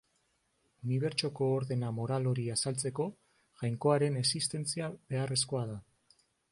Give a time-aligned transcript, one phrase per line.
[0.87, 3.07] Unibertsoko ordena moral hori azaltzeko,
[3.63, 5.83] Jainkoaren existentzia beharrezkoa da.